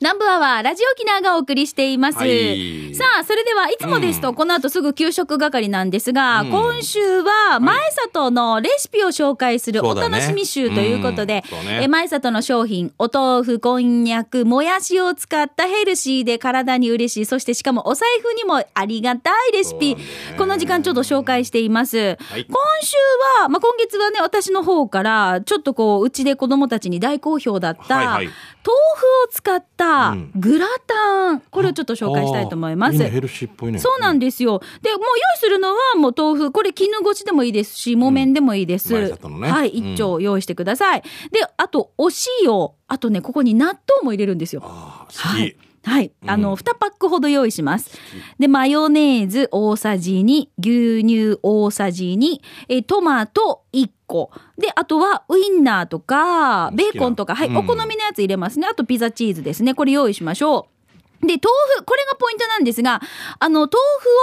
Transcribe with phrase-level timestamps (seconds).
[0.00, 2.18] 南部アワー、ラジオ沖縄がお送りしています。
[2.18, 2.94] はい。
[2.94, 11.66] さあ、それでは、いつもですと、この後すぐ給食係なんですが、今週は、前里のレシピを紹介するお楽しみ集ということで、うん。
[11.66, 11.80] ね。
[11.82, 19.96] え前里の商品、お豆腐、こんにゃく、もやしを使ったヘルシーで体に嬉しい、そしてしかもお財布にもありがたいレシピ、
[20.36, 21.98] この時間ちょっと紹介しています。
[21.98, 22.16] い今
[22.82, 22.96] 週
[23.40, 28.26] は、まあ、今月はね、私の方から、ちょっとこう、うちで子供たちに大好評だった、はいはい。
[28.26, 32.90] 豆腐を使ったうんグラタン、これをちょっと紹介したいと思います。
[32.90, 33.78] あーいいねヘルシーっぽいね。
[33.78, 34.60] そうなんですよ。
[34.82, 38.94] で、もう用意するのはもう豆腐、これ絹ごしでもいいですし、木綿でもいいです。
[38.94, 41.02] はい、うん一丁用意してください。
[41.30, 44.60] で、あと、お塩、あとね、ここに納豆も入れるんですよ。
[44.62, 45.06] は
[45.40, 45.67] いき。。
[45.88, 46.12] はい。
[46.26, 47.98] あの、2パックほど用意します。
[48.38, 54.30] で、マヨネーズ大さじ2、牛乳大さじ2、えトマト1個。
[54.58, 58.68] で、あとはウインナーとか、ベーコンとか、はい、うんお好みのやつ入れますね。
[58.70, 59.74] あとピザチーズですね。
[59.74, 60.78] これ用意しましょう。
[61.26, 61.38] で、豆
[61.78, 63.00] 腐、これがポイントなんですが、
[63.40, 63.70] あの、豆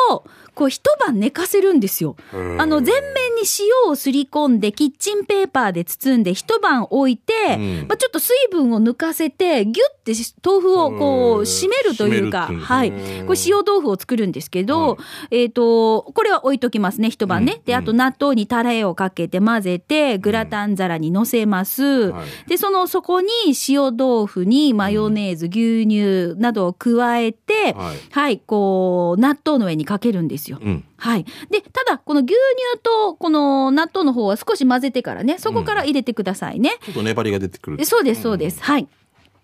[0.09, 2.15] 腐を、こう、一晩寝かせるんですよ。
[2.31, 7.87] ーあの、全面に塩をすり込んで、キッチンペーパーで包んで、一晩置いて、うん。
[7.87, 11.41] まあ、ちょっと水分を抜かせて、ギュッてし豆腐をこう、うん。
[11.43, 12.91] 締めるというか、うはい。
[12.91, 14.97] ねこれ塩豆腐を作るんですけど、
[15.29, 17.61] えっ、と、これは置いときますね、一晩ね。
[17.65, 21.83] で、あと納豆にタレをかけて混ぜて、グラタン皿に乗せます。
[21.83, 22.49] はい。
[22.49, 23.29] で、その底に
[23.67, 27.97] 塩豆腐にマヨネーズ、牛乳などを加えて、はい。
[28.11, 30.59] はい、こう、納豆の上にかけるんですよ。
[30.61, 30.83] うん。
[30.97, 31.25] はい。
[31.49, 32.35] で、ただ、この牛乳
[32.81, 36.77] と、この納豆の方は少し混ぜてからね、そこから入れてくださいね。
[36.83, 37.85] ちょっと粘りが出てくる。
[37.85, 38.61] そうです、そうです。
[38.63, 38.87] はい。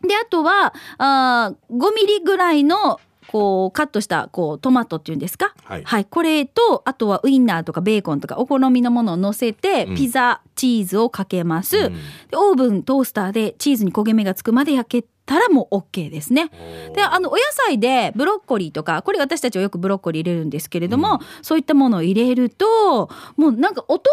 [0.02, 5.54] で、あとは、あー5ミリぐらいの、こう、カットした、こう、トマトっていうんですか？
[5.64, 11.78] はいこれと、あとはウインナーとかベーコンとかお好みのものを乗せて、うんピザ、チーズをかけます。
[11.78, 12.00] うんで、
[12.36, 16.50] オーブン、トースターでチーズに焦げ目がつくまで焼けたらもう OK ですね。
[16.94, 24.04] で、あの、お野菜でブロッコリーとか、これ私たちはよくブロッコリー入れるんですけれども、そういったものを入れると、もうなんかお豆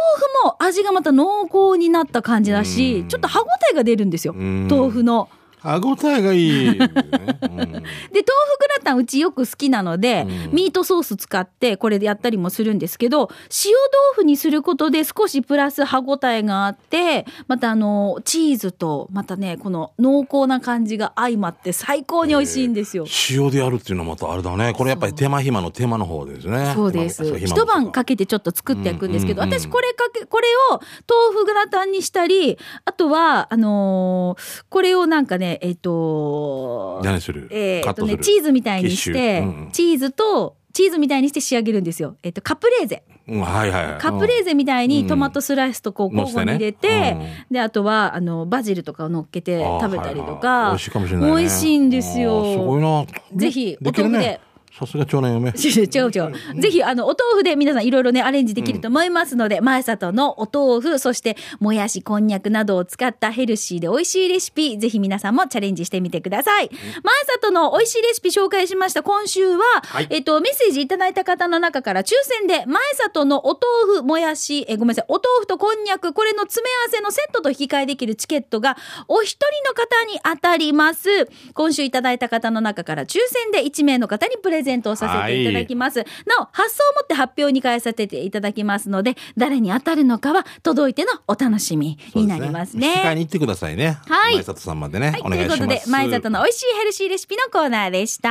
[0.43, 4.35] 腐も味がまた濃厚になった感じだし、うんちょっと歯ごたえが出るんですよ。
[4.37, 5.29] うん豆腐の。
[5.61, 6.69] 歯ごたえがいい。
[6.69, 13.29] う んで、豆腐グラタンうちよく好きなので、うんミートソース使ってこれでやったりもするんですけど、
[13.65, 23.05] 塩豆腐にすることで少しプラス歯ごたえがあって、またあの、チーズと、またね、この濃厚な感じが相まって最高に美味しいんですよ。
[23.31, 24.73] 塩でやるっていうのはまたあれだね。
[24.75, 26.73] これやっぱり手間暇の手間の方ですね。
[26.75, 27.39] そうです。
[27.39, 39.43] 一晩かけてちょっと作っていくんですけど、うんうんうん私これかけ、これを豆腐グラタンにしたり、あとは、あのーこれをなんかね、えっ、と何するえーっとね、チーズみたいにして、ュ？
[39.43, 42.17] うんうんチーズと、チーズみたいにして仕上げるんですよ。
[42.23, 43.03] えっ、と、カプレーゼ。
[43.27, 44.01] うんはいはいはい。
[44.01, 51.37] カプレーゼみたいにトマトスライスとこううん交互に入れて、乗せてねで、あとは、あの、バジルとかを乗っけて食べたりとあーはいはいか、美味しいかもしれないね。
[51.37, 53.05] 美味しいんですよすごいな。
[53.35, 54.41] ぜひお豆腐でね。
[54.79, 55.51] さすが長男嫁。
[55.59, 56.61] 違う違う違う。
[56.61, 66.71] ぜひ、あの、お豆腐で皆さんいろいろね、アレンジできると思いますので、前里のお豆腐、そして、もやし、こんにゃくなどを使ったヘルシーで美味しいレシピ、ぜひ皆さんもチャレンジしてみてください。
[66.71, 69.03] 前里の美味しいレシピ紹介しました。
[69.03, 78.77] 今週は、はいえっと、メッセージいただいた方の中から抽選で、前里のお豆腐、もやし、え、ごめんなさい、お豆腐とこんにゃく、これの詰め合わせのセットと引き換えできるチケットが、
[79.09, 81.09] お一人の方に当たります。
[81.55, 85.99] 今週いただいた方の中から抽選で1名の方にプレゼントをさせていただきます。
[86.01, 86.05] な
[86.41, 92.89] お、発送をもって発表に変えさせていただきますので、誰に当たるのかは届いてのお楽しみになりますね。
[92.89, 93.99] 引き換えに行ってくださいね。
[94.07, 95.11] はい前里さんまでね。
[95.11, 95.59] はい、お願いします。
[95.59, 98.29] ということで、前里の美味しいヘルシーレシピのコーナーでした。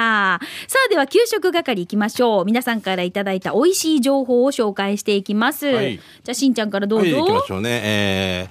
[0.68, 2.46] さあ、では、給食係行きましょう。
[2.46, 5.68] 皆さんからいただいた美味しい情報を紹介していきます。
[5.68, 7.06] はいじゃあ、しんちゃんからどうぞ。
[7.06, 7.81] はい、行きましょうね。
[7.84, 8.50] え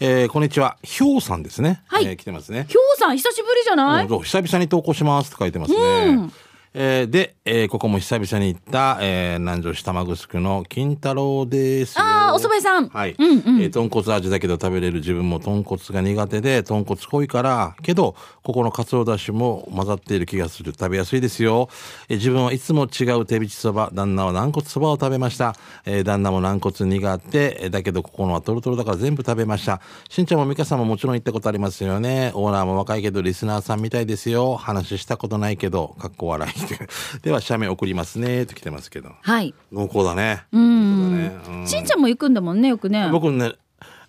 [0.00, 0.76] ー、えー、こんにちは。
[0.82, 1.82] ひょうさんですね。
[1.86, 2.66] はいえー来てますね。
[2.68, 5.78] ひょうさん、久しぶりじゃない、うん久々に投稿しますって書いてますね。
[5.78, 6.32] うん
[6.72, 12.04] えーで、えーここも久々に行った、えー南城市玉城の金太郎ですよ。
[12.04, 12.88] ああ、お蕎麦屋さん。
[12.88, 13.16] はい。
[13.18, 18.14] うんうんえー豚骨味だけど食べれる自分も豚骨が苦手で、豚骨濃いから、けど、
[18.44, 20.72] ここのカツオだしも混ざっている気がする。
[20.72, 21.68] 食べやすいですよ。
[22.08, 25.56] えー自分はいつも違う手びちそば、旦那は軟骨そばを食べました。
[25.86, 29.80] えー旦那も軟骨苦手、えーだけどここのはトロトロだから全部食べました。
[30.08, 32.30] しんちゃんも美香さんももちろん行ったことありますよね。
[32.34, 34.54] オーナーも若いけどリスナーさんみたいですよ。
[34.56, 36.59] 話したことないけど、かっこ笑い。
[37.22, 38.46] では、写メ送りますね。
[38.46, 39.12] と来てますけど。
[39.22, 39.54] はい。
[39.72, 40.44] 濃厚だね。
[40.52, 41.18] うん。
[41.18, 43.08] ねうんしんちゃんも行くんだもんね、よくね。
[43.10, 43.52] 僕ね、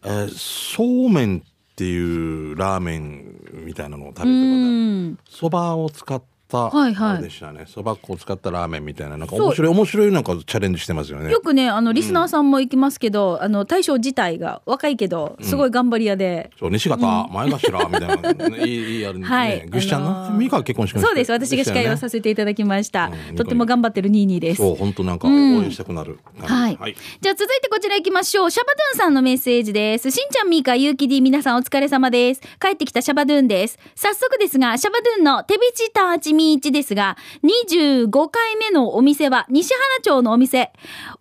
[0.03, 4.37] えーそうめんっていうラーメンみたいなのを食べたことあるう
[5.11, 5.19] ん。
[5.29, 6.21] そばを使っ
[6.51, 7.13] た、はいはい。
[7.13, 7.65] あれでしたね。
[7.67, 11.31] そば粉を使ったラーメンみたいななんか面白い面白いなんかチャレンジしてますよね。
[11.31, 16.97] よくねあのリスナーさんも行きますけど、あの大将自体が若いけどすごい頑張り屋で、そう西方、
[17.31, 19.65] 前頭 みたいな、ね、いいいいあれね、はい。
[19.67, 21.31] ぐっしゃんな、あのーミカ結婚式そうです。
[21.31, 24.57] 私が司会をさせていただきました、うんとっても頑張ってるニーニーです。
[24.57, 25.63] そう本当なんか応うん。
[25.65, 26.77] 援したくなる、はい。
[27.21, 28.51] じゃあ続いてこちら行きましょう。
[28.51, 30.11] シャバドゥンさんのメッセージです。
[30.11, 32.41] しんちゃん、みーか、ゆうき D、皆さんお疲れ様です。
[32.59, 33.77] 帰ってきたシャバドゥンです。
[33.95, 40.71] 早速ですが、シャバドゥンの手びちターチミーチですが、25回目のお店は西原町のお店、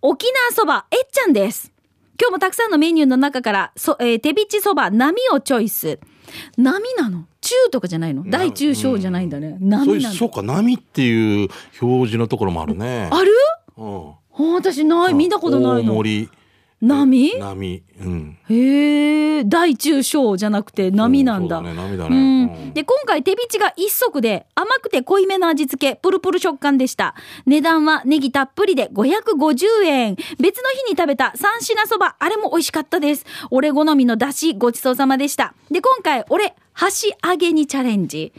[0.01, 1.73] 沖縄そばえっちゃんです。
[2.19, 6.01] 今日もたくさんのメニューの中から、そえー手びちそば波をチョイス。
[6.57, 7.27] 波なの？
[7.43, 8.25] 中とかじゃないの？
[8.29, 9.59] 大中小じゃないんだね。
[9.61, 10.43] そう波なんそうか。
[10.43, 11.49] 波っていう
[11.83, 13.11] 表示のところもあるね。
[13.13, 13.33] ある？
[13.77, 14.11] うん。
[14.11, 14.15] あ
[14.55, 16.03] 私ない、見たことないの。
[16.81, 17.39] 波？
[17.39, 17.83] 波。
[18.01, 21.61] うんへえ、大中小じゃなくて波なんだ。
[21.63, 27.15] ね波だね、うんうんで、今回手びちが一足で甘くて濃いめの味付け、プルプル食感でした。
[27.47, 30.17] 値段はネギたっぷりで550円。
[30.39, 33.25] 別の日に食べた三品そば、あれも美味しかったです。
[33.51, 35.55] 俺好みの出汁ごちそうさまでした。
[35.71, 38.33] で、今回俺、箸揚げにチャレンジ。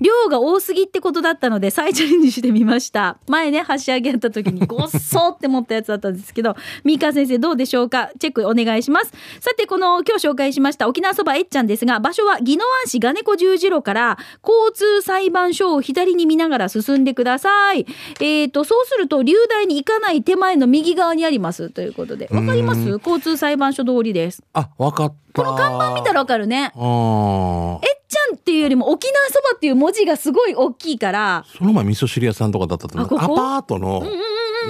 [0.00, 3.18] 量が多すぎってことだったので再チャレンジしてみました。
[3.28, 8.10] 前ね、箸揚げやった時にごっそって持ったやつだったんですけど、ミーカー先生どうでしょうか？
[8.18, 9.12] チェックお願いします。
[9.40, 17.86] さて、この今日紹介しました沖縄そばえっちゃんですが、場所は宜野湾市金子十字路から交通裁判所を左に見ながら進んでください。
[18.20, 22.28] えーと、そうすると、流大に行かない手前の右側にありますということで。
[22.30, 22.80] わかります？
[22.88, 24.42] 交通裁判所通りです。
[24.52, 26.72] あわかったこの看板見たらわかるね。
[26.74, 33.22] あーえっちゃんっていうよりも沖縄そばっていう文字がすごい大きいから、その前味噌汁屋さんとかだったと思うあここ？
[33.22, 34.02] アパートの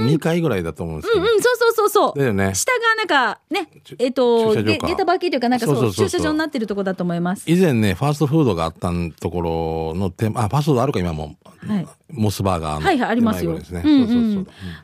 [0.07, 2.19] 2階ぐらいだと思うんですけど、うんうん、そうそうそうそう。
[2.19, 3.69] だよね下がなんかね
[3.99, 7.51] えっ、と、駐車場かげ下駄履きというか、なんかそう駐車場になってるとこだと思います。
[7.51, 11.35] 以前ねファーストフードがあったところの手あファーストフードあるか今も、
[11.67, 13.59] はいモスバーガーのはいはい、ありますよ。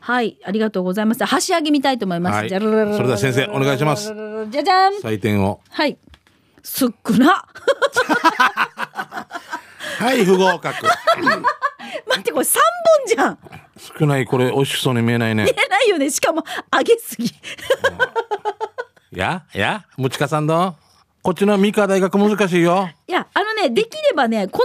[0.01, 1.23] はい、ありがとうございます。
[1.23, 2.35] 箸上げみたいと思います。
[2.35, 4.13] はいじゃそれでは先生お願いします。
[4.49, 4.95] じゃじゃん。
[4.95, 5.97] 採点をはい。
[6.63, 7.45] すっくな。
[9.99, 10.75] はい不合格
[12.07, 13.37] 待って、これ3本じゃん。
[13.79, 15.43] 少ないこれ美味しそうに見えないね。
[15.45, 16.09] 見えないよね。
[16.09, 16.43] しかも、
[16.75, 17.25] 揚げすぎ。
[17.25, 20.75] いやいやムチカさんど
[21.23, 22.89] こっちのミカ大学難しいよ。
[23.07, 24.59] いや、あのね、できればね、こ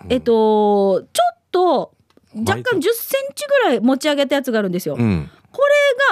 [0.00, 1.92] のね、えっと、ちょっと、
[2.34, 4.96] 若干10センチぐらい持ち上げたやつがあるんですよ。
[4.98, 5.62] うんこ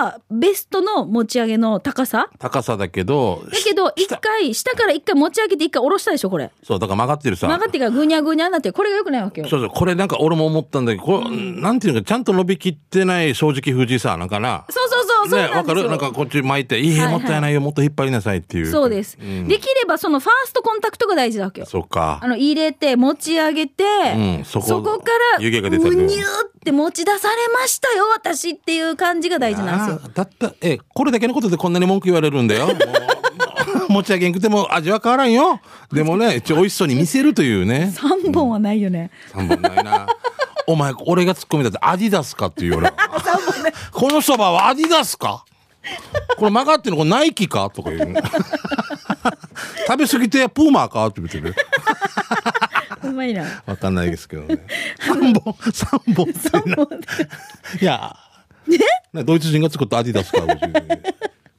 [0.00, 2.28] れがベストの持ち上げの高さ？
[2.38, 6.50] 高さだけどだけど、一回、下から一回持ち上げて一回下ろしたでしょ、これ。
[6.62, 7.46] そうだから曲がってるさ。
[7.46, 9.48] 曲がってからぐにゃぐにゃになって、これが良くないわけよ。
[9.48, 14.64] そうそうこれなんか俺も思ったんだけどこれ、なんていうのかちゃんと伸びきってない正直富士山なんかな。
[14.70, 14.87] そう
[15.28, 15.82] そうそう、そうねわかなんですよ。
[15.82, 15.88] る？
[15.90, 17.00] なんかこっち巻いて「いい。
[17.00, 18.70] もったいないよもっと引っ張りなさい」っていう。
[18.70, 19.48] そうです、ん。
[19.48, 21.66] できればそのファーストコンタクトが大事だわけよ。
[21.66, 22.20] そっか。
[22.22, 23.84] あの、入れて、持ち上げて、
[24.16, 30.10] うんそここから、湯気が出たむにゅーって持ち出されましたよ、私っていう感じが大事なんですよ。
[30.14, 30.52] だった。
[30.60, 32.68] えこれだけのことでこんなに文句言われるんだよ。
[33.88, 35.60] 持ち上げんくても味は変わらんよ。
[35.92, 37.92] でもね一応美味しそうに見せるというね。
[37.96, 39.10] 3本はないよね。
[39.32, 40.06] 3本ないな。
[40.66, 42.92] お前俺が突っ込みだってアディダスかっていう俺
[43.92, 45.44] このそばはアディダスか？
[46.36, 47.70] これ曲がってるのこれナイキか？
[47.70, 48.14] とか言う。
[49.86, 51.06] 食べ過ぎてプーマーか？
[51.06, 51.54] って言ってる
[53.04, 53.44] うまいな。
[53.66, 54.66] わかんないですけどね。
[55.00, 56.26] 3本3本
[56.84, 57.80] ってな。
[57.80, 58.16] いや。
[58.66, 60.40] ねドイツ人が作ったアディダスか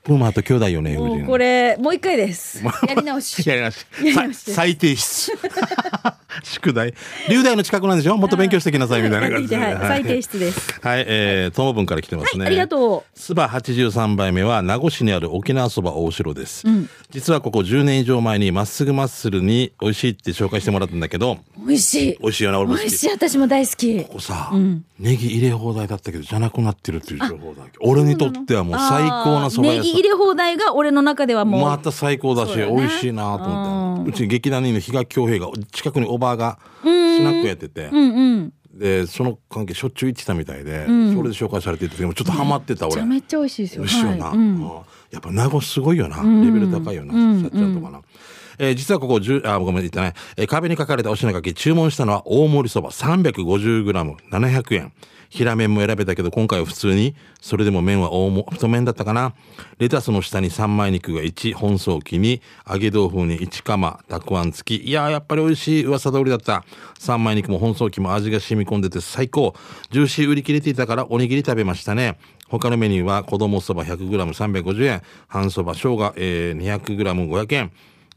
[0.09, 2.63] プーマーと兄弟よねもうこれ、もう一回です。
[2.65, 3.47] やり直し。
[3.47, 3.85] やり直し。
[4.01, 4.53] です。
[4.55, 5.31] 最低質
[6.43, 6.95] 宿題。
[7.29, 8.17] 龍大の近くなんでしょ？
[8.17, 10.79] もっと勉強してきなさいみたいな感じで、 はい、最低質です。
[10.81, 12.45] はい、えー、友分から来てますね。
[12.45, 16.63] はい、ありがとスバ83杯目は名護市にある沖縄そば大城です、
[17.11, 21.37] 実はここ10年以上前にまっすぐマッスルに美味しいって紹介してもらったんだけど。
[21.63, 21.67] う。
[21.67, 22.17] 美味しい。
[22.19, 24.03] 美味しいよな俺も美味しい、私も大好き。
[24.05, 24.51] ここさ、
[24.99, 31.61] ネギ入れ放題だったけどじゃなくなってるっていう情報だ俺にとってはもう最高なそば屋さん入れ放題が俺の中ではもう。
[31.61, 34.09] また最高だし美味しいなと思って。
[34.11, 37.89] うち劇団にいる比嘉恭平が近くにおばあがスナックやってて。
[38.71, 43.03] でその関係しょっちゅう行ってたみたいで、それで紹介されていた時もちょっとハマってた俺。
[43.03, 43.81] めっちゃ美味しいですよ。
[43.83, 44.33] 美味しいよな、
[45.11, 47.99] やっぱ名護すごいよな、レベル高いよな、さっちゃんとかな、
[48.57, 54.93] えー実はここ10あごめん言ったね、えー壁に書かれたお品書き注文したのは大盛りそば 350g700 円
[55.29, 59.33] 平麺も選べたけど今回は普通にそれでも麺は大も太麺だったかな。
[59.77, 64.87] レタスの下に三枚肉が1本草機に揚げ豆腐に1釜たくあん付き。
[64.87, 66.65] いやーやっぱり美味しい噂通りだった。
[66.97, 69.53] 三枚肉も本草機も味が染み込んでて最高。
[69.91, 72.17] ジューシー売り切れていたからおにぎり食べましたね。
[72.49, 75.01] 他のメニューは子供そば 100g350 円。
[75.27, 77.71] 半そば生姜、えー、200g500 円。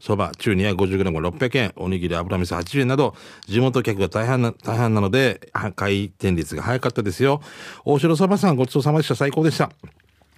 [0.05, 3.15] そば、中 250g600 円、おにぎり油味噌80円など、
[3.47, 7.39] 地元客が大半な、大半なので、回転率が早かったですよ。
[7.85, 9.15] 大城そばさんごちそうさまでした。
[9.15, 9.71] 最高でした。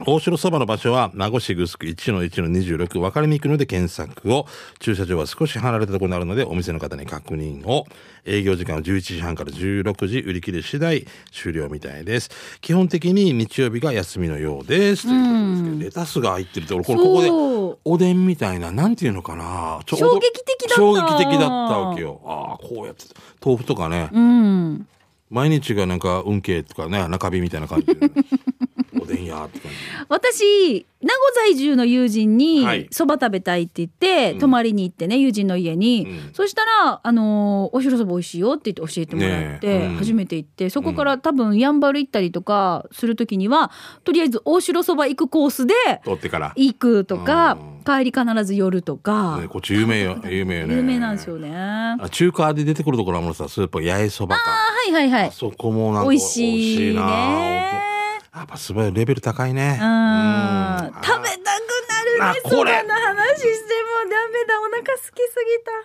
[0.03, 4.45] 大城そばの場所は名護市グスク1の1の26分かりにくいので検索を。
[4.79, 7.85] 駐車場は少し離れたところにあるのでお店の方に確認を。
[8.25, 12.29] 営業時間は11時半から16時売り切れ次第終了みたいです。
[12.59, 15.03] 基本的に日曜日が休みのようです。
[15.03, 19.79] ということですけどレタスが入ってるって俺これここでおでんみたいななんていうのかな。
[19.85, 20.75] 衝撃的だった。
[20.75, 21.47] 衝撃的だった
[21.79, 22.19] わけよ。
[22.25, 23.05] ああこうやって
[23.43, 24.87] 豆腐とかね、うん。
[25.29, 27.95] 毎日がなんか運慶とかね中日みたいな感じで、
[29.05, 29.77] おでんやって感じ。
[30.09, 32.87] 私、名護在住の友人にはい。
[32.91, 34.39] そば食べたいって言って、うん。
[34.39, 36.07] 泊まりに行ってね、友人の家に。
[36.09, 36.33] うん。
[36.33, 39.85] そしたら、あのーお城そば美味しいよって言って教えてもらっねて、え。
[39.87, 39.95] うん。
[39.97, 43.71] 初めて行って、そこから多分やんばる行ったりとかするときには、
[44.03, 46.53] とりあえず大城そば行くコースで通ってから。
[46.55, 49.39] 行くとかうん、帰り必ず寄るとか。
[49.39, 51.55] ね、、こっち有名よ有名よね有名なんですよね。
[51.55, 54.41] ああ中華で出てくるところはもうさスーパー八重そばか。
[54.49, 54.57] は
[54.89, 55.27] いはいはい。
[55.27, 55.31] あ。
[55.31, 57.94] そこもなんか美味しい美味しいなね。
[58.35, 59.79] やっぱすごいレベル高いね。
[59.81, 59.87] うん。
[59.87, 60.93] うん。
[61.01, 61.39] 食べたくなるね
[62.19, 63.95] あそばの話しても。
[64.07, 65.13] ダメだお腹空きすぎ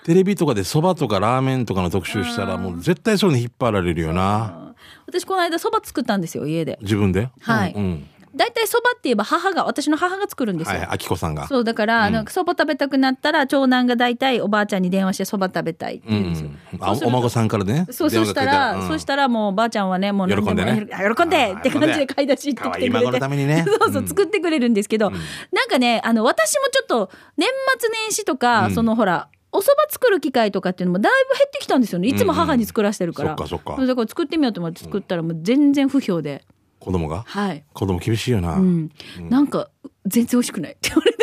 [0.01, 0.05] た。
[0.05, 4.75] テレビとかでそばとかラーメンとかの特集したらもう絶対それに引っ張られるよな。
[5.07, 6.79] 私この間そば作ったんですよ家で。
[6.83, 7.31] 自分で？
[7.41, 7.73] はい。
[7.75, 11.49] うんうんだいたいそばって言えば母が私の母が作るんですよ、はいあきこさんが。
[11.49, 12.13] そうだから、うん。
[12.13, 20.89] なんかそば食べたくなったら長男がだいたいおばあちゃんに電話してそば食べたいってうん言うんですよ、うんあお孫さんからねそうそしたら、電話が来たそしたらもうばあちゃんはねもう喜んでね。
[20.93, 23.37] あ喜んでって感じで買い出し行ってきてくれて。
[23.47, 23.65] ね。
[23.67, 24.09] そうそううん。
[24.09, 25.13] 作ってくれるんですけど、ん。
[25.13, 28.75] なんかねあの私もちょっと年末年始とか、うん。
[28.75, 32.09] そのほらお蕎麦作る機会とかっていうのもだいぶ減ってきたんですよね。
[32.09, 33.85] いつも母に作らせてるから、そっかそっか。
[33.85, 36.45] だから作ってみようと思って作ったらもう全然不評で、
[36.81, 37.23] 子供が？
[37.27, 38.55] はい、子供厳しいよな。
[38.55, 38.91] うん、
[39.29, 39.69] なんか
[40.07, 40.73] 全然美味しくない。
[40.73, 41.21] って言われて。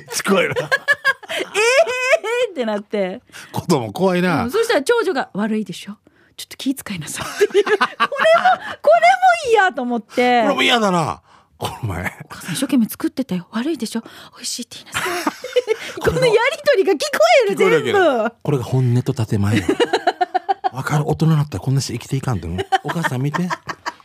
[0.00, 0.54] で近いな。
[0.54, 4.44] えーってなって、子供怖いな。
[4.44, 4.50] うん。
[4.50, 5.96] そしたら長女が悪いでしょ。
[6.36, 7.26] ちょっと気遣いなさい。
[7.44, 10.42] っていうこれもこれもいいやと思って。
[10.42, 11.22] これも嫌だな。
[11.58, 12.18] この前。
[12.24, 13.46] お母さん一生懸命作ってたよ。
[13.52, 14.00] 悪いでしょ。
[14.00, 14.06] 美
[14.40, 15.02] 味しいって言いなさい。
[16.00, 17.04] このやりとりが聞こ
[17.46, 18.32] える聞こえるわけ全部。
[18.42, 19.56] これが本音と建前。
[19.58, 19.64] よ
[20.80, 21.04] わかる。
[21.06, 23.46] 大人になったらこんなし生きていかんってのお母さん見て。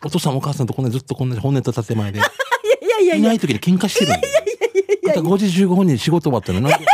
[0.04, 2.20] お父さんもお母さんとこんなずっとこんな本音と建前で。
[2.20, 4.34] いやいやいやいない時に喧嘩してるんだよ
[5.08, 6.60] あんた5時15分に仕事終わったの。
[6.60, 6.86] になんで？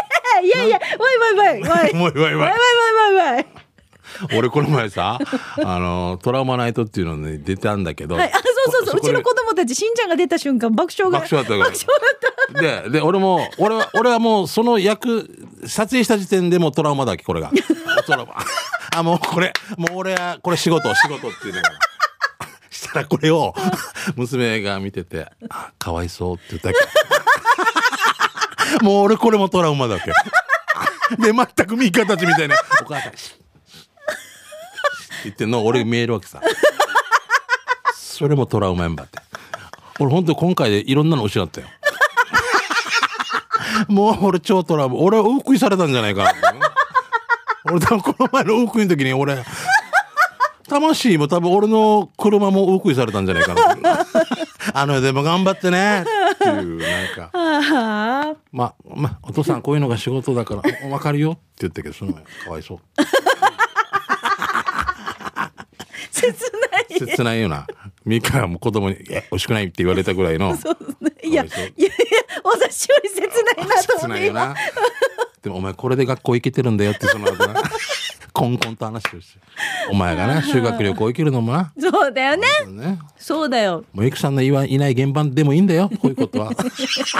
[0.43, 1.93] いやいやわいわいわいわいわい。
[1.93, 3.47] わいわいわいわい。
[4.37, 5.17] 俺この前さ
[5.63, 8.99] あのトラウマナイトっていうのに出たんだけど、はい、あそうそうそう。
[8.99, 11.85] うちの子供たちしんちゃんが出た瞬間爆笑が爆笑だったから爆
[12.53, 12.89] 笑だった。
[12.89, 17.51] でで俺も俺は俺はもうその役撮影した時点でもうトラウマだっけこれが。
[18.05, 18.35] トラウマ
[18.95, 21.69] あもうこれもう俺はこれ仕事仕事っていうのが。
[22.69, 23.53] したらこれを
[24.15, 26.71] 娘が見てて「あかわいそう」って言ったっ
[28.79, 28.83] け。
[28.83, 30.13] もう俺これもトラウマだっけ。
[31.21, 33.43] で全く味方たちみたいな「お母さんシッシッ」って
[35.25, 36.41] 言ってんの俺見えるわけさ。
[37.93, 39.19] それもトラウマやんばって。
[39.99, 41.67] 俺本当に今回でいろんなの失ったよ。
[43.87, 44.95] もう俺超トラウマ。
[44.95, 46.33] 俺は大食いされたんじゃないかな。
[47.71, 49.37] 俺多分この前の大食いの時に俺
[50.67, 54.05] 魂も多分俺の車も大食いされたんじゃないかな。
[54.73, 56.03] あのでも頑張ってね。
[56.33, 58.37] っていうなんか。
[58.53, 61.31] まあまあお父さんこういうのが仕事だから分かるよ。
[61.33, 62.79] って言ったけどその前かわいそう。
[66.11, 66.27] 切
[66.71, 66.99] ない。
[66.99, 67.67] 切ないよな。
[68.05, 70.55] ミカはもう子供に「え美味しくない」って言われたぐらいの。
[70.55, 71.11] そうね。
[71.23, 71.89] いやいやいや
[72.43, 73.21] 私より切
[73.57, 74.39] ないなと切思って今。
[74.39, 74.55] ないよな。
[75.41, 77.60] でもお前これで学校行けてるんだよってその後な
[78.41, 79.39] コンコンと話をして
[79.91, 81.71] お前がな 修学旅行行けるのもな。
[81.79, 82.47] そうだよね。
[82.69, 82.97] ね。
[83.15, 83.83] そうだよ。
[83.93, 86.51] もうゆくさんのいわいない現場でもいいんだよ こういうことは。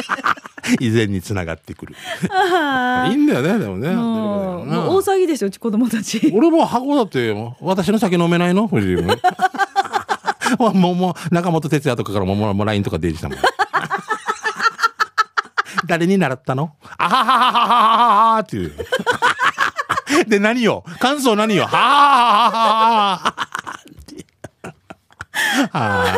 [0.82, 1.96] 以前につながってくる。
[2.32, 3.90] あいいんだよねでもね。
[3.92, 6.32] もう大騒ぎですようち子供たち。
[6.34, 8.68] 俺も箱だって私の酒飲めないの？
[8.68, 9.08] 藤井君
[10.74, 13.38] もうもう中本哲也とかからももうもう LINE とか出てきたもん。
[15.86, 16.72] 誰に習ったの？
[16.98, 18.74] あははははははっていう
[20.28, 23.48] で何よ感想何よはははははは
[25.72, 26.16] あ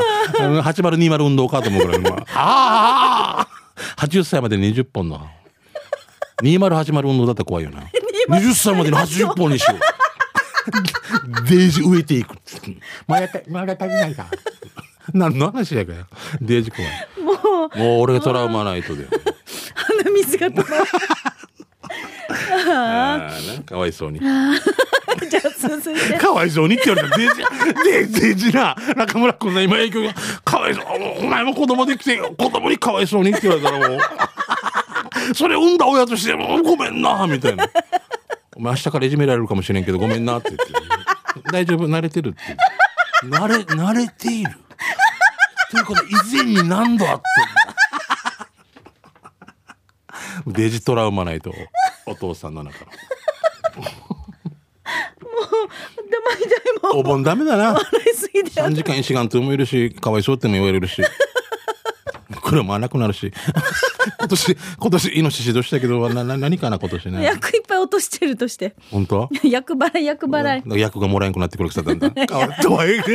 [0.63, 2.25] 8020運動かと思うぐらい今。
[2.33, 3.47] ああ。
[3.97, 5.27] 80歳まで20本の。
[6.41, 7.81] 2080運動だったら怖いよな。
[8.29, 9.79] 20歳までに80本にしよう。
[11.47, 12.35] デージ植えていく。
[13.07, 14.27] まだた、まだ足りないか。
[15.13, 16.07] 何の話やかよ。
[16.41, 16.91] デージ怖い。
[17.21, 17.77] もう。
[17.77, 19.09] もう俺がトラウマないとだよ。
[19.75, 20.85] 鼻水が止まら
[22.73, 23.29] な
[23.65, 24.19] かわいそうに。
[24.23, 28.75] じゃあ続いてかわいそうにって言われたらデージ、デージ、な。
[28.95, 30.13] 中村君の今影響が、
[30.43, 30.85] かわいそう。
[31.19, 33.99] お前も子供できて、子供にかわいそうにって言われたらもう、
[35.33, 37.67] それ産んだ親としてもうごめんなみたいな
[38.55, 42.39] お前明日からいじめられるかもしれんけどごめんなって言って大丈夫慣れてるって
[43.25, 44.51] 慣れ慣れている
[45.71, 47.23] ということ以前に何度あって
[50.47, 51.53] デジトラウマないと
[52.05, 52.91] お父さんの中の。
[54.85, 56.59] 黙りたい
[56.93, 56.99] もん。
[56.99, 57.73] お盆ダメだな。
[57.73, 61.01] 笑いすぎて3時間一眼ともいるしかわいそうっても言われるし。
[62.43, 63.31] 車もなくなるし。
[64.19, 67.23] 今年今年イノシシどうしたけどなな何かな今年ね。
[67.23, 68.75] 役いっぱい落としてるとして。
[68.91, 69.29] 本当？
[69.43, 70.79] 役払い役払い。
[70.79, 72.11] 役がもらえんくなってくるくさだんだ。
[72.11, 73.03] かわいわい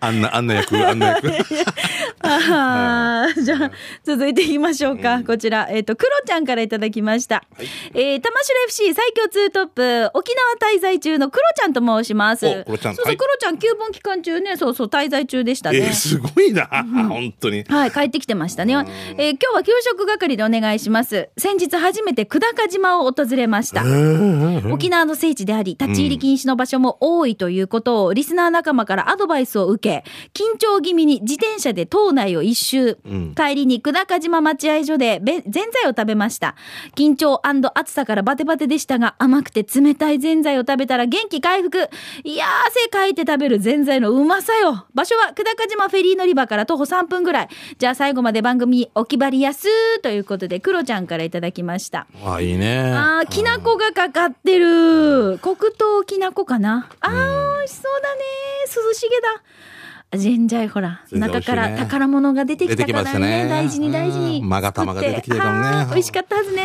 [0.00, 1.28] あんなあんな役あんな役
[2.20, 3.70] あーじゃあ
[4.04, 5.68] 続いていきましょうか、こちら。
[5.70, 7.44] えっ、とクロちゃんからいただきました、
[7.94, 12.46] えー、玉城 FC 最強ツートップ沖縄滞在中のクロちゃんと申します。
[12.46, 12.94] おクロちゃん。
[12.94, 13.16] そうそう、はい。
[13.16, 16.66] クロちゃん旧本期間中ねそうそう滞在中でしたね、えー、すごいな。
[16.66, 17.64] 本当に。
[17.64, 18.74] はい、帰ってきてましたね。
[19.16, 21.28] えー今日は給食係でお願いします。
[21.36, 23.82] 先日初めて久高島を訪れました。
[24.72, 32.98] 沖縄の聖地であり、立ち入り禁止の場所も多いということをリスナー仲間からアドバイスを受け、緊張気味に自転車で島内を一周。
[33.08, 36.54] ん帰りに久高島待合所でべぜんざいを食べました。
[36.96, 37.40] 緊張
[37.74, 41.88] 暑さからバテバテでしたが、甘くて冷たいぜんざいを食べたら元気回復。
[42.24, 44.86] いやー、汗かいて食べるぜんざいのうまさよ。
[44.94, 47.48] 場所は久高島フェリー乗り場から徒歩3分ぐらい。
[47.78, 49.66] じゃあ最後まで番組お決まりやす
[50.00, 52.06] ということで、クロちゃんからいただきました。
[52.24, 55.38] あいいねあー、きなこがかかってる。
[55.38, 56.88] 黒糖きなこかな。
[57.00, 58.20] あー、美味しそうだね。
[58.86, 59.42] 涼しげだ。
[60.16, 61.60] ぜんざいほら、ぜんざい美味しいね。
[61.60, 63.44] 中から宝物が出てきたからね。
[63.44, 63.48] ね。
[63.48, 64.40] 大事に大事に。
[64.40, 65.90] うん勾玉が出てきてるからね。
[65.90, 66.64] 美味しかったはずね。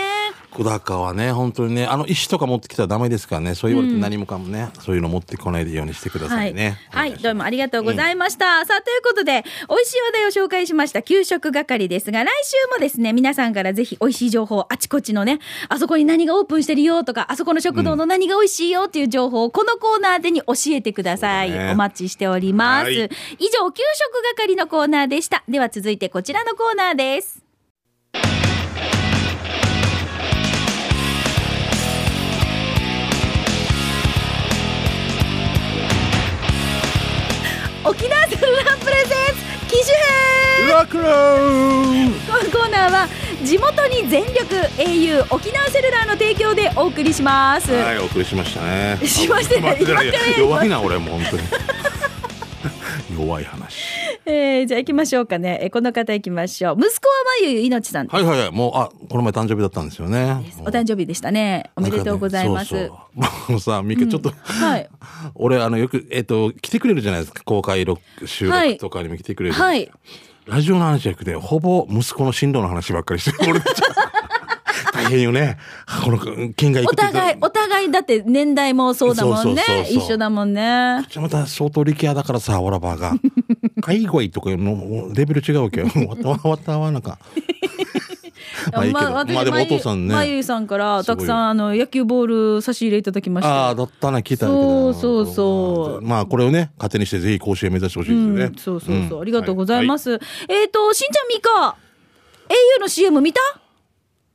[0.51, 3.55] 小高はね本当にねあの石とか持ってきたらダメですからね。
[3.55, 6.77] そう言われて何もかもね、そういうの持ってこないようにしてくださいね。
[6.91, 8.63] はい、はい、どうもありがとうございました。
[8.65, 11.01] さあ、ということで、美味しい話題を紹介しました。
[11.01, 21.51] 給食係ですが、来週もですね、皆さんからぜひ美味しい情報、あちこちのね、あそこに何がオープンしてるよとか、あそこの食堂の何が美味しいよっていう情報をこのコーナーでに教えてください。
[21.51, 21.71] ね。
[21.71, 22.85] お待ちしております。
[22.85, 23.09] はい
[23.39, 25.43] 以上、給食係のコーナーでした。
[25.47, 27.41] では続いてこちらのコーナーです。
[37.85, 43.07] 沖縄セルラープレゼンツ機種編ラクローこのコーナーは
[43.43, 47.69] 地元に全力 au 沖縄セルラーの提供でお送りします。
[47.74, 49.77] はいお送りしましたねしましたね
[50.39, 51.43] 弱いな俺もう本当に
[53.13, 53.85] 弱い話
[54.25, 55.59] えー、じゃあ行きましょうかね。
[55.61, 56.75] えーこの方行きましょう。
[56.79, 58.07] 息子はまゆゆいのちさん。
[58.07, 61.71] はいはいはいもうあこの前誕生日だったんですよねお誕生日でしたね。
[61.75, 62.73] おめでとうございます。
[62.73, 64.89] ねそうそうもうさミケちょっと、はい。
[65.35, 69.91] 俺あのよくえっ、と来てくれるじゃないですか公開録収はい録とかにも来てくれる、はい。
[70.45, 73.61] ラジオの話じゃなくてほぼ息子の進路の話ばっかりしてる俺
[75.03, 75.57] 大変よね
[76.03, 76.18] この
[76.53, 81.05] 県外行お互い、お互いだって年代もそうだもんね一緒だもんね。
[81.09, 83.13] じゃまた相当力也だからさ、オラバーが。
[83.81, 85.87] 海外とかのレベル違うわけよ。
[86.07, 87.20] わたわわたわなんか。
[88.72, 89.11] まあいいけど。
[89.11, 90.13] まあでもお父さんね。
[90.13, 93.68] まゆゆさんからたくさんあの野球ボール差し入れいただきました。
[93.68, 94.94] ああ、だったな、聞いたんだけど。
[94.94, 98.44] そうそうそうまあ、これをね、糧にしてぜひ甲子園目指してほしいですよね。
[98.46, 99.96] うん、そうそうそう、んありがとうございま。
[99.96, 100.13] はす。
[100.48, 101.75] えっ、と、しんちゃんみか、
[102.77, 103.42] au の CM 見た？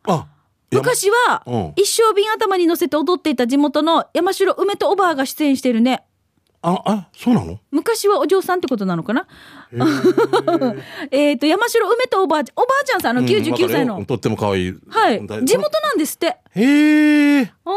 [0.05, 0.27] あ、
[0.71, 6.05] 昔は、うん一生瓶頭に乗せて踊っていた地元の山城梅とおばあが出演してるね。
[6.61, 7.61] あ、あ、そうなの？
[7.71, 9.27] 昔はお嬢さんってことなのかな？
[11.11, 14.07] えっと、山城梅とおばあちゃん、おばあちゃんさん、あの99歳うん。
[14.07, 14.75] とっても可愛い。
[14.89, 15.25] はい。
[15.27, 16.37] だ地元なんですって。
[16.55, 17.53] へえ。
[17.65, 17.75] おー。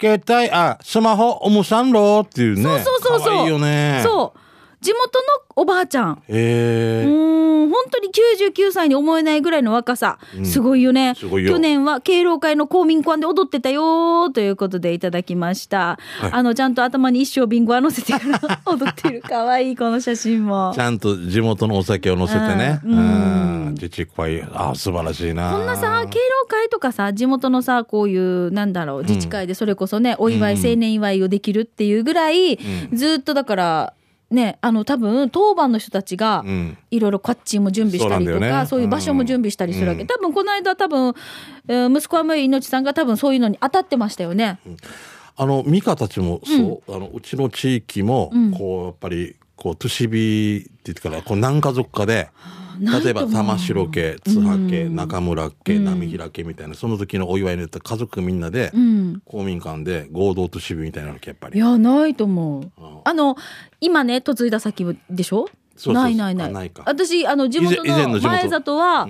[0.00, 2.62] 携帯、あ、スマホ、おむさんろっていうね。
[2.62, 3.28] そうそうそうそう。
[3.30, 4.00] 可愛いよね。
[4.04, 4.38] そう。
[4.84, 5.24] 地元の
[5.56, 6.22] おばあちゃん。
[6.28, 7.04] うへえ。
[7.06, 11.14] ーん本当に99歳に思えないぐらいの若さ、すごいよね。
[11.16, 11.52] すごいよ。
[11.52, 16.32] 去年は敬老会の公民館で踊ってたよということでいただきました、はい。
[16.32, 20.72] あのちゃんと頭に一生ビンゴは乗せてから踊ってるかわいいこの写真も。
[20.74, 22.80] ちゃんと地元のお酒を乗せてね。
[22.84, 22.98] うん。
[22.98, 23.74] うん。
[23.74, 25.50] 自治会、あ、素晴らしいな。
[25.52, 32.58] こんなさ敬老会とかさ地元のさこういうなんだろう自治会でそれこそね、お祝い青年祝いをできるっていうぐらい、
[32.92, 33.94] ずっとだから
[34.34, 36.78] ねあの多分当番の人たちが、うん。
[36.90, 38.84] いろいろカッチンも準備したりとかそうね。
[38.84, 40.06] いう場所も準備したりするわけ、うん。
[40.06, 41.14] 多分この間多分、
[41.68, 44.58] えー息子はもう命さんが多分そういうのに当たってましたよね。
[45.36, 48.52] あの、ミカたちもそう、あの、うちの地域も、うん。
[48.52, 52.26] こう、やっぱり、こう、都市美って言ってから、こう、何家族かで、ない
[52.80, 54.96] 例えば玉城家、津波家、うん。
[54.96, 55.84] 中村家、うん。
[55.84, 59.22] 波平家みたいな、その時のお祝いによって家族みんなで、うん。
[59.24, 61.56] 公民館で合同都市美みたいなのやっぱり。
[61.56, 62.62] いやないと思う。
[62.62, 62.70] うん。
[63.04, 63.36] あの
[63.80, 65.46] 今ね嫁いだ先でしょ？
[65.86, 66.72] ないないない。
[66.86, 69.08] 私あの地元の前里は、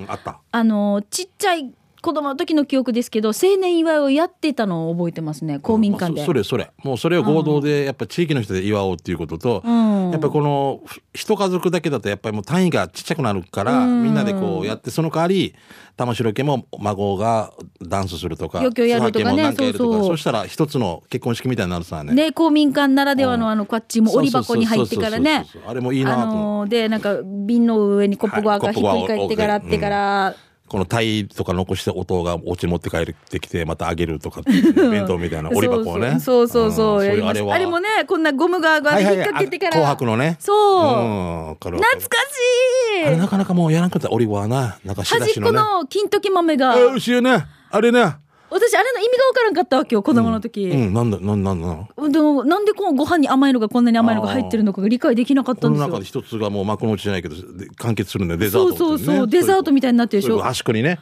[0.50, 1.70] あのちっちゃい
[2.04, 6.70] 子供の時の記憶ですけど青年祝いをやってたのを覚えてますね公民館で、まあそそれそれ。
[6.82, 10.10] もうそれを合同でやっぱ地域の人で祝おうっていうことと、うん。
[10.10, 14.02] やっぱこのふ一家族だけだとやっぱりもう単位がちっちゃくなるから、うん。
[14.02, 15.54] みんなでこうやってその代わり
[15.96, 20.06] 玉城家も孫がダンスするとか余興やるとかねそうそう。
[20.08, 22.12] そしたら一つの結婚式みたいになるさね。
[22.12, 23.52] ね公民館ならではのうん。
[23.52, 25.46] あのこっちも折り箱に入ってからね。
[25.66, 30.34] あれもいいなとあのーでなんか瓶の上にコップがはいひっくり返ってからってから、
[30.74, 36.18] このタイとか残して音がお家に持って帰ってきてまたあげるとか弁当みたいな折り箱をね。
[36.18, 37.00] そうそうそう。
[37.00, 37.34] そうやります。
[37.34, 40.36] んそういうあれもねこんなゴム側が引っ掛けてから、紅白のね。
[40.40, 43.06] そう、懐かしい。
[43.06, 44.10] あれなかなかもうやらなかった。
[44.10, 46.74] 折りはななんか仕出端っこしの金時豆が。
[46.74, 48.16] あれね
[48.50, 50.94] 私あれの意味がわからんかったわけよ子供の時、うん。
[50.94, 52.06] なんだなんなんな。
[52.06, 55.88] んでもなんでこうご飯に甘いのがこんなに甘いのが入ってるのかが理解できなかったこんですよ。
[55.88, 60.38] の中で一つがもう幕の内じゃないけどで完結するんでデザートそうそうそう、デザートみたいになってるでしょ。
[60.40, 60.98] 端っこにね。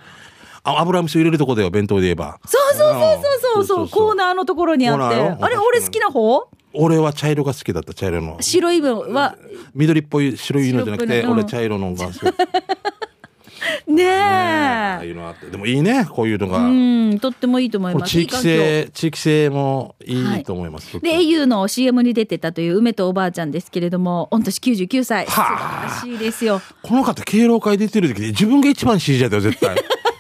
[0.65, 2.39] あ油味噌入れるとこだよ弁当で言えば。
[2.47, 3.83] そうそうそうそうそう。
[3.83, 5.17] そうコーーナーのところにあって。
[5.45, 6.49] あれ俺好きな方？
[6.75, 8.37] 俺は茶色が好きだった茶色の。
[8.41, 9.37] 白い分は。
[9.75, 11.33] 緑っぽい白いのじゃなくてうん。
[11.33, 12.19] 俺茶色のが好き
[13.87, 15.47] ねああえいうのあって。
[15.47, 16.59] でもいいねこういうのが。
[16.59, 18.11] うんとってもいいと思います。
[18.11, 25.27] 地域いい性地域性もいいと思います、環境で au の CM に出てたという梅とおばあちゃんですけれども御年99歳。
[25.27, 26.61] 素は晴らしいですよ。
[26.83, 29.77] この方敬老会出てる時で自分が一番 CJ だよ絶対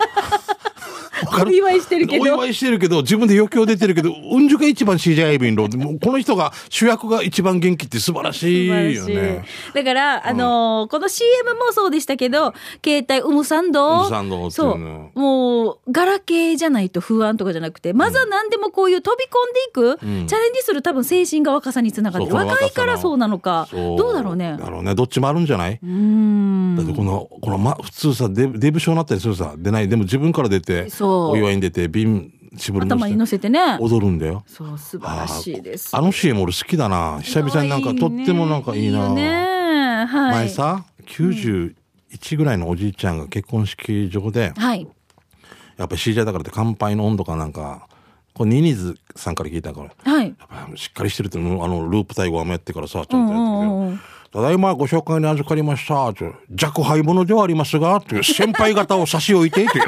[1.27, 2.23] お祝いしてるけど。
[2.23, 9.45] お祝いしてるけど自分で余興出てるけどうんじゅが一番 CJ アイビンローもうこの人が主役が一番元気って素晴らしいよね。
[9.75, 12.55] だから、あのーこの CM もそうでしたけど
[12.85, 14.01] 携帯ウムサンド？
[14.01, 20.27] ウムサンドっていそううのもうガラケーじゃないと不安とかじゃなくてまずは何でもこういう飛び込んでいく、うん。
[20.27, 23.69] チャレンジする多分精神が若さにつながって若いからそうなのか。
[23.71, 23.99] そう。
[23.99, 24.57] どうだろうね。
[24.59, 24.95] だろうね。
[24.95, 26.77] どっちもあるんじゃない、うーん。
[26.77, 29.89] だってこのこの、ま、普通さデブデブ賞になったりするさ出ない。
[29.89, 33.79] でも自分から出てそうお祝いに出て瓶絞り頭に乗乗せてね。
[33.81, 34.45] 踊るんだよ。
[34.47, 35.97] そう素晴らしいです。
[35.97, 37.21] あの CM 俺好きだな。
[37.23, 38.99] 久々になんかとってもなんかいいな。
[38.99, 40.05] よね。
[40.07, 40.35] はい。
[40.35, 41.75] 前さ91
[42.37, 44.87] ぐらいのおじいちゃんが結婚式場ではい。
[45.79, 47.89] やっぱり CJ だからって乾杯の温度かなんか
[48.35, 50.27] これニニーズさんから聞いたからはい。
[50.27, 54.01] やっぱしっかりしてるってあのループ対語もやってからさちゃうんんとやってるけどうんうんうん
[54.33, 56.11] ただいまご紹介に預かりました。
[56.51, 59.85] 弱敗者ではありますが、っていう先輩方を差し置いて、っていう。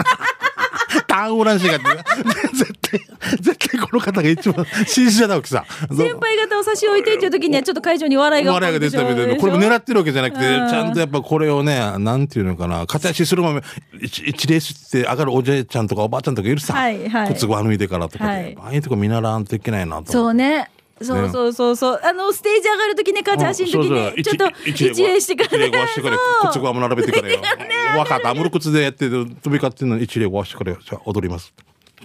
[1.06, 1.84] ターンオランシがって、
[2.54, 3.00] 絶対、
[3.40, 5.64] 絶対この方が一番新者だわけさ。
[5.90, 9.36] 先輩方を差し置いてっていう時にはちょっと会場に笑いが笑いが出てたみたいな。
[9.36, 13.60] これも狙ってるわけじゃなくて、ちうんゃんとやっぱこれをね、なんていうのかな、形するまま、
[14.00, 16.74] 一一礼して上がるおじいちゃんとかおばあちゃんとかいるさ。
[16.74, 20.12] はいはい靴ごは抜いてからとかで、はいああいうとこ見習わんといけないなと。
[20.12, 20.68] そうね。
[21.02, 25.72] そうそうそうそう、あのステージ上がる時ね母ちゃん走る時にちょっと一礼してからね。
[25.88, 26.18] してから
[26.50, 27.40] 靴ごわも並べてからよ。
[27.98, 31.52] わかったアムロ靴でやって飛び交ってんのに一礼ごわしてからよじゃあ踊ります。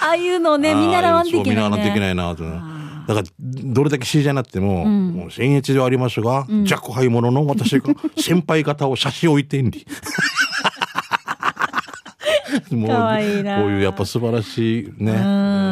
[0.00, 2.60] ああいうのをね見習わんといけないそう見習わんといけねないなとね。
[3.06, 9.86] だからどれだけ C じゃなくても、もう僭越ではありますが、弱敗者の私が 先輩方を差し置いてんり。
[12.70, 13.00] もうこう
[13.70, 15.12] いうやっぱ素晴らしいね。
[15.12, 15.65] うん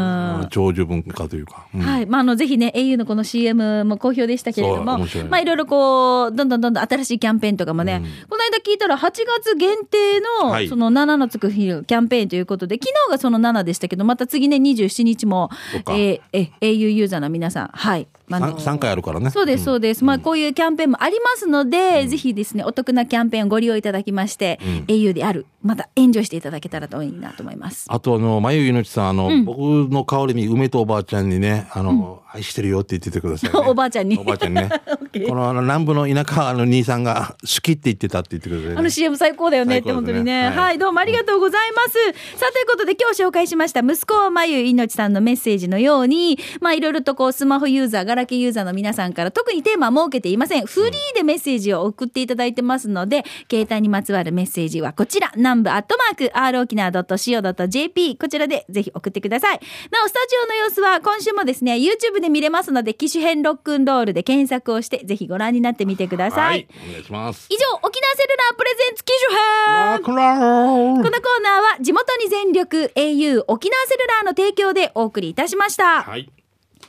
[0.50, 1.80] 長寿文化というか、うん。
[1.80, 2.06] はい。
[2.06, 10.68] まあ、あの、ぜひね、au のこの CM も好評でしたけれどもまあ、いろいろこう、どんどんどんどん新しいキャンペーンとかもね、この間聞いたら8月限定の、はい。
[10.68, 15.50] その7のつく日キャンペーンということで、昨日がその7でしたけど、また次ね、27日も
[15.88, 18.08] えーえ、au ユーザーの皆さん、はい。
[18.30, 19.30] あの 3, 回あるからね。
[19.30, 20.04] そうです、そうです。
[20.04, 27.86] まあ、こういうキャンペーンもありますので、ぜひですね、お得なキャンペーンをご利用いただきまして、au である、またエンジョイしていただけたらといいなと思います。
[27.88, 29.58] あとあの、まゆいのちさん、あの、僕
[29.90, 33.58] の代わりに梅とおばあちゃんにね、あの、愛してるよって言っててください、 ね。
[33.68, 34.68] おばあちゃんにおばあちゃんにね。
[35.28, 38.74] このあの南部の田舎の兄さんが好きって言ってたって言ってください、ね。
[38.78, 40.46] あの CM 最高だよねって本当にね。
[40.46, 41.92] はいはい、どうもありがとうございます。
[42.36, 50.66] さあ、ということで今日紹介しました息子まゆいのちさんのメッセージのように、まあいろいろとこうスマホユーザー、ガラケーユーザーの皆さんから特にテーマは設けていません。
[50.66, 59.60] フリーでメッセージを送っていただいてますので、携帯にまつわるメッセージはこちら、南部アットマーク、r 沖縄 .co.jp、こちらでぜひ送ってください。
[59.92, 66.40] なお、スタジオの様子は今週もですね、YouTube で見れますので、機種編ロックンロールで検索をして、ぜひご覧になってみてください。
[66.40, 66.68] はい。
[66.88, 67.46] お願いします。
[67.50, 76.02] 以上、沖縄セルラープレゼンツ機種編このコーナーは地元に全力 au 沖縄セルラーの提供でお送りいたしました。
[76.02, 76.30] はい。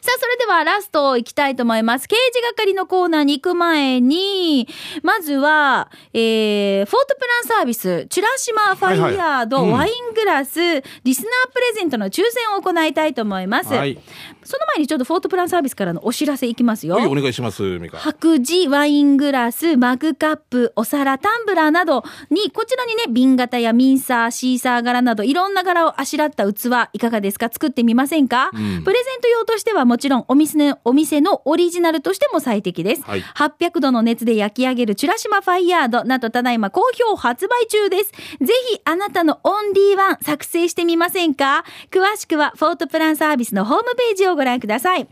[0.05, 2.07] さあ、それではラスト行きたいと思います。
[2.07, 4.67] 刑事係のコーナーに行く前に、
[5.01, 13.73] まずは、えー、フォートプランサービス、チュラシマファイヤード、ワイングラス、リスナープレゼントの抽選を行いたいと思います。
[13.73, 13.97] はい。
[14.45, 16.95] その前にちょっとフォートプランサービスからのお知らせいきますよ。
[16.95, 17.97] はい、お願いします、ミカ。
[17.97, 27.49] 白磁、ワイングラス、マグカップ、お皿、タンブラーなどに、こちらにね、瓶型やミンサー、シーサー柄など、いろんな柄をあしらった器、いかがですか？
[27.51, 33.03] 作ってみませんか、うんプレゼント用としてはもちろんお店の、お店のオリジナルとしても最適です。
[33.03, 38.11] はい800度の熱で焼き上げるチュラシマファイヤード、なんとただいま好評発売中です。
[38.11, 41.63] ぜひ、あなたのオンリーワン作成してみませんか？
[41.91, 45.07] 詳しくは、フォートプランサービスのホームページをご覧ください。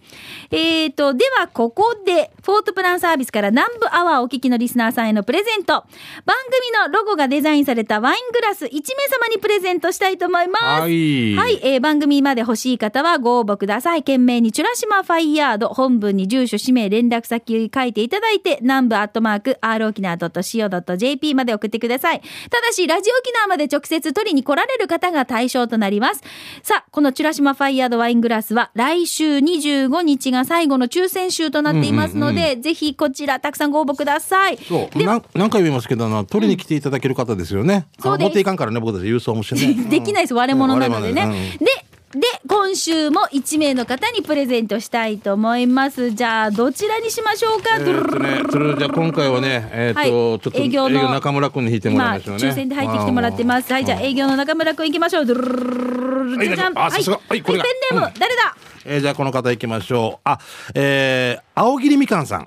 [0.52, 5.86] えーと、では、ここで、フォートプランサービスから南部アワーお聞きのリスナーさんへのプレゼント。
[6.26, 10.64] 番組のロゴがデザインされたワイングラス1名様にプレゼントしたいと思います。
[10.64, 14.04] はいはい、えー番組まで欲しい方はご応募ください。
[14.04, 22.22] 懸命にチュラシマファイヤード、本文に住所、氏名、連絡先書いていただいて、南部アットマーク、r 沖縄 .co.jp まで送ってください。
[22.50, 26.22] ただし、ラジオ沖縄まで直接取りに来られる方が対象となります。
[26.62, 34.58] さあ、このチュラシマファイヤードワイングラスは、来週25日が最後の抽選週となっていますので、ぜひこちら、たくさんご応募ください。
[34.58, 35.04] そう。
[35.04, 37.86] なん何回も言いますけど、あの、取りに来ていただける方ですよね。
[38.00, 39.74] そうです持っていかんからね、僕たち郵送もしてね。
[39.90, 40.34] できないです。
[40.34, 41.22] 割れ物なのでね。
[41.22, 46.12] 割れ物で、で、今週も1名の方にプレゼントしたいと思います。
[46.12, 52.44] じゃあ、どちらにしましょうか、えーね、それじゃあ今回はね、えーっと、はいちょっと営業の中村君に引いてもらいましょうね。
[52.44, 53.74] 抽選で入ってきてもらってます。
[53.74, 55.26] はい、じゃあ営業の中村くん行きましょう。
[55.26, 60.22] ドゥルルルルじゃんはいこれがペンネーム、うん誰だえーじゃあこの方行きましょう。
[60.24, 60.40] あ、
[60.76, 62.46] えー、青桐みかんさん。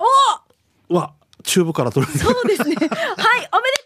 [0.89, 1.11] おわ、
[1.47, 2.11] チューブから取る。
[2.11, 2.75] そうですね。
[2.75, 3.07] はい、おめで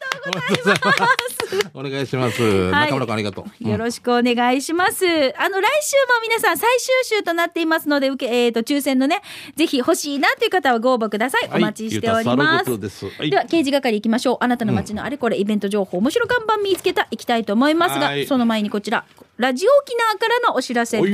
[0.01, 1.69] とうございます。
[1.75, 2.41] お願いします。
[2.41, 3.69] はい中村君ありがとう。
[3.69, 5.05] よろしくお願いします。
[5.05, 9.21] あの、来週も皆さん最終週となっていますので、受け、えっ、と、抽選のね、
[9.55, 11.49] ぜひ欲しいなという方はご応募ください。
[11.53, 12.79] お待ちしておりはいます。
[12.79, 14.37] ですはいでは、刑事係行きましょう。
[14.39, 19.05] あなたの街のあれこれ、イベント情報、面白看板見つけた、行きたいと思いますがは、いその前にこちら、
[19.41, 21.11] ラジオ沖縄からのお知らせです。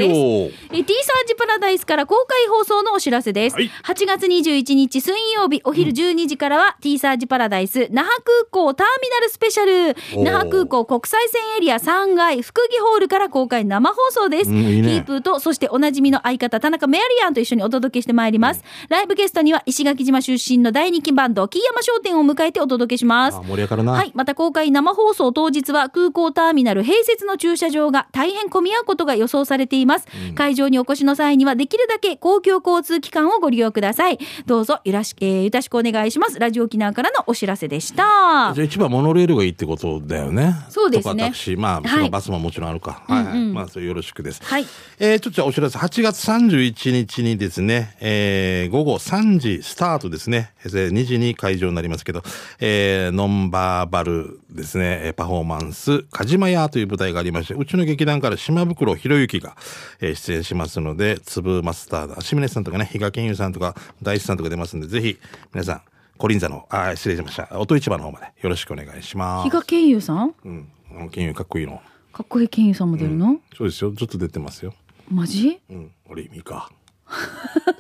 [0.74, 3.56] え T サージパラダイスから公開放送のお知らせです。
[3.56, 14.50] はい8月21日水曜日お昼12時からは、T サージパラダイス那覇空港ターミナルスペシャル那覇空港国際線エリア3階福木ホールから公開生放送です。
[14.50, 18.64] うんいいねヒープーとそしておなじみの相方田中メアリアンと一緒にお届けしてまいります。
[18.90, 23.42] ライブゲストには石垣島出身の大人気バンド木山商店を迎えてお届けしますあ。
[23.44, 23.92] 盛り上がるな。
[23.94, 24.12] はい。
[24.16, 30.08] また公開生放送当日は空港ターミナル併設の駐車場が大変混み合うことが予想されています。
[30.36, 34.20] 会場にお越しの際にはできるだけ公共交通機関をご利用ください。
[34.46, 36.27] どうぞよろしく、えー、よろしくお願いします。
[36.40, 38.62] ラジオ沖縄からのお知らせでしたじ。
[38.62, 40.56] ゃあ一番モノレールがいいってことだよね。
[40.70, 43.04] そうですねまあ、はいそのバスももちろんあるか。
[43.08, 44.44] はい、はいまあ、それよろしくです。
[44.44, 44.66] はい。
[45.00, 52.24] えー、ちょっとお知らせ、8月31日にですね、えー、午後3時スタートですね、えー2時に会場になりますけど、
[52.60, 59.56] えー、ノンバーバルですね、えーパフォーマンス、カジマヤという舞台がありまして、うちの劇団から島袋博之が、
[60.02, 65.18] えー出演しますので、粒マスターだ、清水さんとかね、比嘉健優さんとか、大志さんとか出ますんで、ぜひ、
[65.54, 65.82] 皆さん、
[66.18, 67.48] コリンザの、あー、失礼しました。
[67.60, 69.46] 音市場の方までよろしくお願いします。
[69.46, 70.34] 比嘉健優さん？
[70.46, 70.68] うん。
[71.12, 71.82] 健優かっこいいの。
[72.12, 73.92] かっこいい健優さんも出るの、そうですよ。
[73.92, 74.74] ずっと出てますよ。
[75.12, 75.60] マジ？
[75.70, 76.70] うん、俺意味か。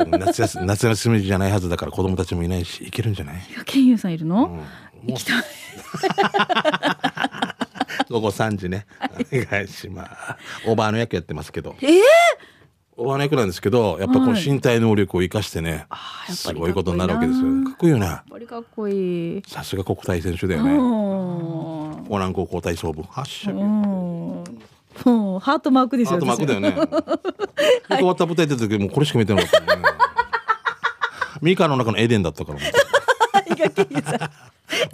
[0.08, 3.39] 夏休み、 夏休みじゃないはずだから子供たちもいないし、いけるんじゃない？
[3.41, 4.60] 比嘉健優さんいるの、うん
[5.10, 5.17] もう
[8.10, 8.86] 午後3時ね。
[9.02, 9.08] お
[9.52, 10.12] 願いします。
[10.69, 11.76] オーバーの役やってますけど。
[11.82, 12.04] ええオー？
[13.03, 17.45] バーの役なんですけど、やっぱこのはい身体能力を生かしてね、やっぱすりごいことになるわけですよ。
[17.63, 18.05] かかっこいいよね。
[18.05, 19.43] やっぱりかっこいい。
[19.47, 20.73] さすが国体選手だようね。
[20.73, 20.77] ん。
[22.10, 23.03] オラン高校体操部。
[23.03, 23.51] 発射。
[23.51, 23.57] うん。
[25.05, 26.13] もうハートマークですよ。
[26.13, 26.71] ハートマークだよね。
[26.71, 26.77] で
[27.97, 29.83] 終わった舞台出た時もうこれしか見てなかったね。
[31.41, 32.60] ミカの中のエデンだったから。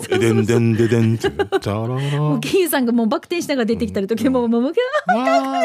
[0.09, 1.19] エデンデンデデン
[2.19, 4.73] もうケイユさんがもうバク転しながら出てきた時でもうもうもう
[5.07, 5.63] まあ、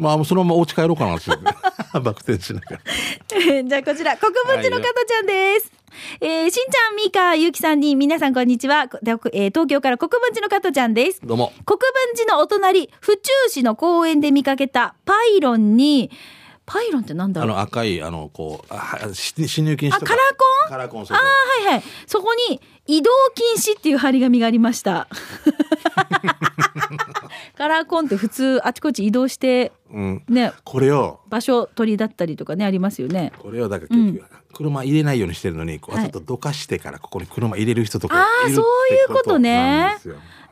[0.00, 1.30] まあ、もうそのままお家帰ろうかなって。
[2.00, 2.80] バク転しながら。
[3.64, 5.72] じゃあこちら国分寺の加トちゃんです。
[6.20, 8.86] えー、しんちゃん、みか、ゆうきさんに、皆さんこんにちは。
[9.02, 11.20] でえー東京から国分寺の加トちゃんです。
[11.22, 11.52] どうも。
[11.66, 16.10] 国分寺のお隣、府中市の公園で見かけたパイロンに、
[16.64, 17.50] パイロンってなんだろう？
[17.50, 20.14] あの赤い、あの、こう、あし侵入禁止とか。
[20.14, 20.70] あカラーコン？
[20.70, 21.24] カラーコン、そうああ、
[21.68, 21.82] はいはい。
[22.06, 22.60] そこに、
[22.90, 25.06] 移動禁止っていう張り紙がありました。
[27.56, 30.24] カラーコンって普通、あちこち移動してうん。
[30.28, 30.52] ね。
[30.64, 33.32] これを、場所取りだったりとかねありますよね。
[33.38, 36.04] これをだから結局、車入れないようにしてるのに、こうはい。
[36.04, 39.96] ちょっとどかしてからここに車入れる人とかいるってそういうことね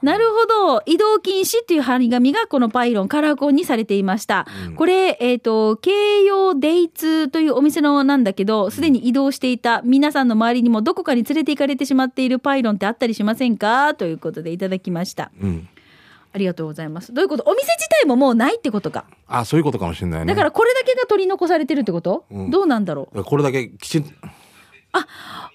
[0.00, 0.82] なるほど。
[0.86, 4.74] 移動禁止っていう張り紙がこのパイロンカラーコンにされていました、うん。
[4.76, 13.94] これえっ、と京葉デイツというお店のなんだけどすでに移動していた皆さんの周りにもどこかに連れて行かれてしまっているパイロンってあったりしませんか？
[13.94, 15.30] ということでいただきました。
[15.42, 15.68] うん。
[16.32, 17.12] ありがとうございます。
[17.12, 17.42] どういうこと？
[17.46, 20.26] お店自体ももうないってことかあ、そういうことかもしれないね。
[20.26, 22.50] だからこれだけが取り残されてるってこと、うん。
[22.50, 23.24] どうなんだろう？
[23.24, 24.04] これだけきちん
[24.92, 25.06] あ。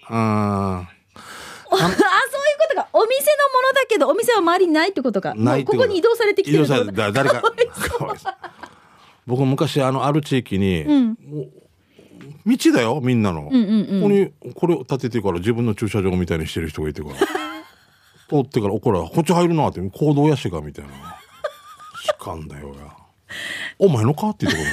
[0.09, 0.87] あ
[1.73, 1.81] あそう
[2.75, 5.33] ことかお店のものだけどお店は周りにないってことか。
[5.35, 6.85] ないってこここに移動されてきてるってこと。
[6.85, 7.47] れだ誰かか
[8.05, 8.33] わいそう。
[9.25, 10.85] 僕昔あのある地域に、
[12.45, 17.15] 道だよみんなの、ここにこれを建ててから自分の駐車場みたいにしてる人がいてから。
[18.29, 20.91] 通ってから怒らこっち入るなって行動やしかみたいな。
[22.01, 22.91] しかんだよや。
[23.79, 24.69] お前のかっていうところ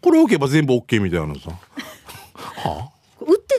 [0.00, 1.50] これ置けば全部 OK みたいなさ。
[2.34, 2.97] は売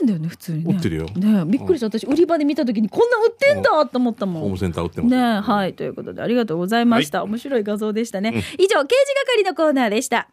[0.00, 0.74] てんだよね普通にね。
[0.74, 1.06] 売ってるよ。
[1.06, 1.86] ねびっくりした。
[1.86, 4.42] 私売り場で見た時にこんな売ってんだと思ったもん。
[4.42, 5.74] ホームセンター売ってますねはい。
[5.74, 10.28] ということでありがとうございました、面白い画像でしたね、以上刑事係のコーナーでした